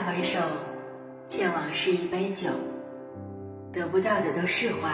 [0.00, 0.38] 回首，
[1.26, 2.48] 见往事一杯酒。
[3.72, 4.90] 得不到的都释怀，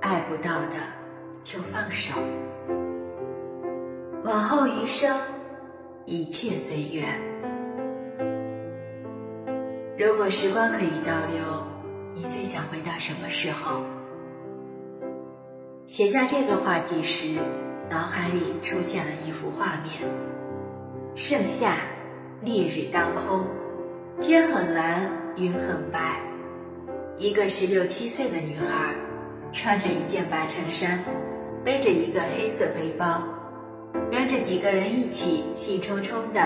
[0.00, 0.76] 爱不到的
[1.42, 2.14] 就放手。
[4.24, 5.16] 往后余生，
[6.04, 7.06] 一切随缘。
[9.98, 11.42] 如果时光可以倒流，
[12.14, 13.80] 你最想回到什么时候？
[15.86, 17.38] 写下这个话题时，
[17.88, 20.02] 脑海里出现了一幅画面：
[21.14, 21.76] 盛夏，
[22.42, 23.46] 烈日当空，
[24.20, 26.20] 天很蓝，云很白。
[27.18, 28.94] 一个十六七岁的女孩，
[29.52, 31.04] 穿着一件白衬衫，
[31.62, 33.22] 背着一个黑色背包，
[34.10, 36.40] 跟着几个人一起兴冲冲地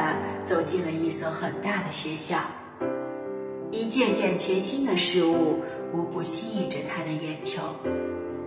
[0.45, 2.38] 走进了一所很大的学校。
[3.71, 5.60] 一件件全新的事物
[5.93, 7.62] 无不吸引着她的眼球，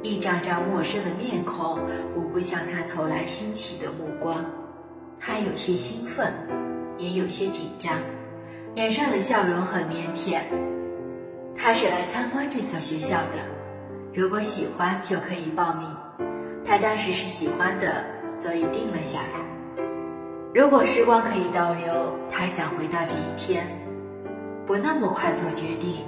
[0.02, 1.80] 一张张陌生的面孔
[2.14, 4.44] 无不向她投来新奇的目光。
[5.18, 6.34] 她有些兴奋，
[6.98, 7.98] 也有些紧张，
[8.76, 10.40] 脸上的笑容很腼腆。
[11.56, 13.40] 他是来参观这所学校的，
[14.14, 15.88] 如果喜欢就可以报名。
[16.66, 18.04] 他当时是喜欢的，
[18.42, 19.40] 所以定了下来。
[20.56, 23.68] 如果时光可以倒流，他想回到这一天，
[24.66, 26.04] 不那么快做决定，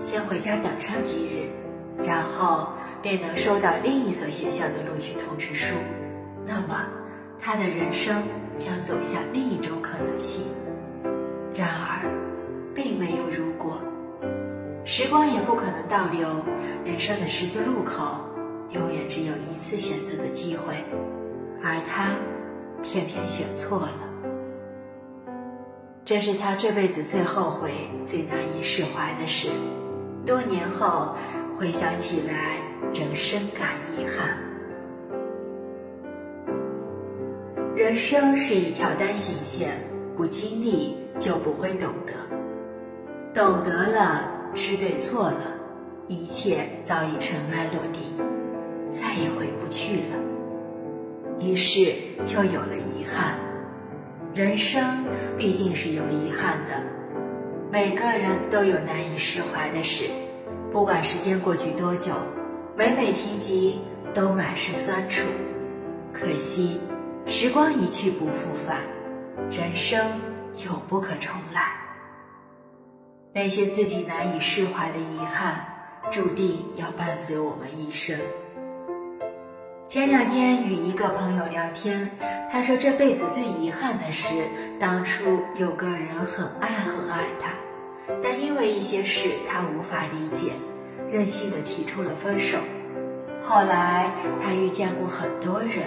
[0.00, 1.50] 先回家等上几日，
[2.02, 5.74] 然后便能收到另一所学校的录取通知书。
[6.46, 6.86] 那么，
[7.38, 8.22] 他的人生
[8.56, 10.46] 将走向另一种可能性。
[12.76, 13.80] 并没有如果。
[14.84, 16.28] 时光也不可能倒流，
[16.84, 18.04] 人生的十字路口，
[18.70, 20.74] 永远只有一次选择的机会，
[21.64, 22.14] 而他
[22.84, 23.92] 偏偏选错了。
[26.04, 27.70] 这是他这辈子最后悔、
[28.06, 29.48] 最难以释怀的事。
[30.24, 31.16] 多年后
[31.58, 32.58] 回想起来，
[32.94, 34.38] 仍深感遗憾。
[37.74, 39.70] 人生是一条单行线，
[40.16, 42.12] 不经历就不会懂得，
[43.36, 44.22] 懂得了。
[44.54, 45.42] 是对错了，
[46.08, 48.02] 一切早已尘埃落定，
[48.90, 50.16] 再也回不去了。
[51.38, 51.94] 于是
[52.24, 53.34] 就有了遗憾。
[54.34, 55.04] 人生
[55.36, 56.82] 必定是有遗憾的，
[57.70, 60.04] 每个人都有难以释怀的事，
[60.72, 62.14] 不管时间过去多久，
[62.74, 63.78] 每每提及
[64.14, 65.28] 都满是酸楚。
[66.14, 66.80] 可惜，
[67.26, 68.78] 时光一去不复返，
[69.50, 70.00] 人生
[70.64, 71.75] 永不可重来。
[73.36, 75.62] 那些自己难以释怀的遗憾，
[76.10, 78.18] 注定要伴随我们一生。
[79.86, 82.10] 前两天与一个朋友聊天，
[82.50, 84.32] 他说这辈子最遗憾的是，
[84.80, 87.50] 当初有个人很爱很爱他，
[88.22, 90.52] 但因为一些事他无法理解，
[91.12, 92.56] 任性的提出了分手。
[93.42, 94.10] 后来
[94.42, 95.84] 他遇见过很多人，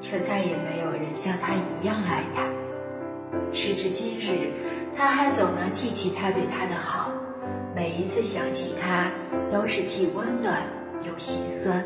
[0.00, 2.44] 却再也没有人像他一样爱他。
[3.52, 4.52] 时至今日，
[4.96, 7.12] 他还总能记起他对他的好，
[7.74, 9.10] 每一次想起他，
[9.50, 10.62] 都是既温暖
[11.06, 11.84] 又心酸。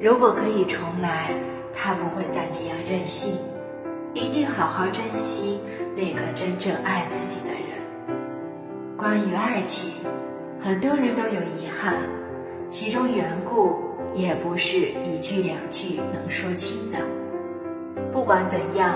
[0.00, 1.34] 如果可以重来，
[1.74, 3.32] 他不会再那样任性，
[4.14, 5.60] 一定好好珍惜
[5.96, 8.16] 那个真正爱自己的人。
[8.96, 9.92] 关于爱情，
[10.60, 11.94] 很多人都有遗憾，
[12.70, 13.80] 其中缘故
[14.14, 16.98] 也不是一句两句能说清的。
[18.12, 18.94] 不管怎样。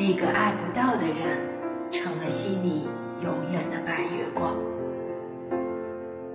[0.00, 1.36] 那个爱不到的人，
[1.90, 2.88] 成了心里
[3.22, 4.54] 永远的白月光。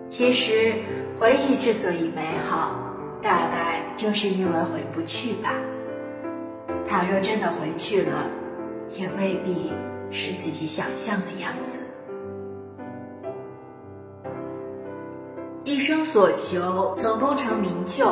[0.08, 0.72] 其实，
[1.20, 2.94] 回忆之所以美好，
[3.24, 5.52] 大概就是因为回不去吧。
[6.88, 8.30] 倘若真的回去了，
[8.92, 9.74] 也未必
[10.12, 11.80] 是自己想象的样子。
[15.64, 18.06] 一生所求，从功成名就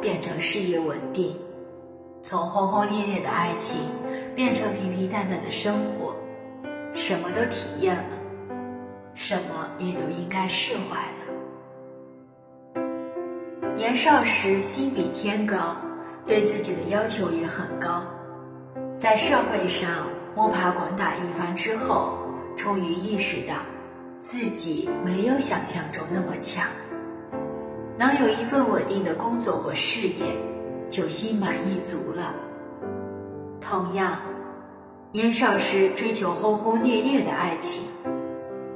[0.00, 1.34] 变成事业稳定。
[2.22, 3.80] 从轰轰烈烈的爱情
[4.34, 6.14] 变成平平淡淡的生活，
[6.94, 8.18] 什么都体验了，
[9.14, 12.84] 什么也都应该释怀了。
[13.74, 15.74] 年少时心比天高，
[16.26, 18.04] 对自己的要求也很高，
[18.98, 19.90] 在社会上
[20.36, 22.18] 摸爬滚打一番之后，
[22.54, 23.54] 终于意识到
[24.20, 26.68] 自己没有想象中那么强，
[27.98, 30.26] 能有一份稳定的工作或事业。
[30.90, 32.34] 就心满意足了。
[33.60, 34.18] 同样，
[35.12, 37.82] 年少时追求轰轰烈烈的爱情，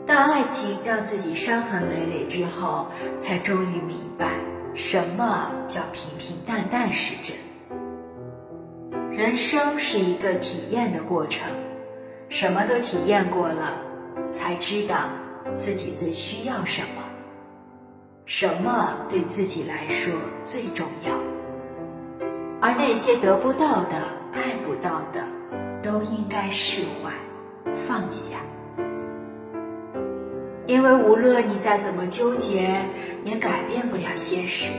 [0.07, 2.87] 当爱情让自己伤痕累累之后，
[3.19, 4.29] 才终于明白
[4.75, 7.37] 什么叫平平淡淡是真。
[9.11, 11.47] 人生是一个体验的过程，
[12.29, 13.73] 什么都体验过了，
[14.31, 15.09] 才知道
[15.57, 17.03] 自己最需要什么，
[18.27, 20.13] 什么对自己来说
[20.45, 21.04] 最重要。
[22.67, 23.97] 而那些得不到的、
[24.33, 25.23] 爱不到的，
[25.83, 27.13] 都应该释怀、
[27.87, 28.39] 放下。
[30.67, 32.75] 因为无论你再怎么纠结，
[33.23, 34.71] 也改变不了现实；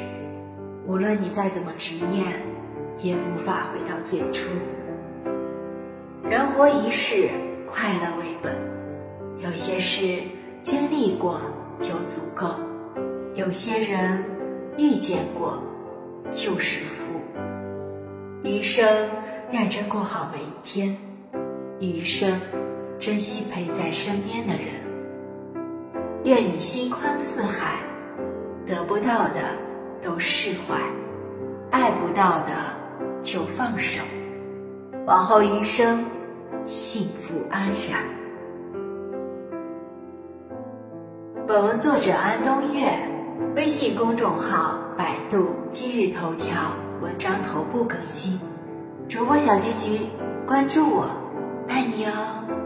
[0.87, 2.25] 无论你再怎么执念，
[3.03, 4.49] 也无法回到最初。
[6.27, 7.29] 人活一世，
[7.67, 8.51] 快乐为本。
[9.37, 10.23] 有些事
[10.63, 11.39] 经历过
[11.79, 12.47] 就足够，
[13.35, 14.25] 有些人
[14.75, 15.61] 遇见过
[16.31, 17.03] 就是福。
[18.45, 18.88] 余生
[19.51, 20.95] 认真过好每一天，
[21.80, 22.39] 余生
[23.00, 24.68] 珍惜陪在身边的人。
[26.25, 27.80] 愿你心宽似海，
[28.63, 29.42] 得不到的
[30.00, 30.80] 都释怀，
[31.71, 32.51] 爱不到的
[33.24, 34.03] 就放手，
[35.07, 36.06] 往后余生
[36.68, 38.06] 幸福安然。
[41.47, 42.92] 本文作者安东月，
[43.56, 46.71] 微信公众号、百度今日头条
[47.01, 48.39] 文章头部更新，
[49.09, 50.00] 主播小菊菊，
[50.47, 51.09] 关注我，
[51.68, 52.64] 爱你哦。